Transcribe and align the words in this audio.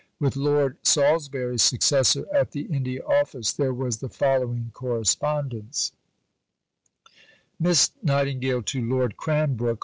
With 0.19 0.35
Lord 0.35 0.77
Salisbury's 0.81 1.61
successor 1.61 2.25
at 2.33 2.53
the 2.53 2.61
India 2.61 3.03
Office 3.05 3.53
there 3.53 3.71
was 3.71 3.97
the 3.97 4.09
following 4.09 4.71
correspondence: 4.73 5.91
(_Miss 7.61 7.91
Nightingale 8.01 8.63
to 8.63 8.81
Lord 8.83 9.15
Cranbrook. 9.15 9.77